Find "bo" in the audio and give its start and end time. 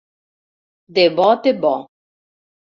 1.15-1.29, 1.61-1.75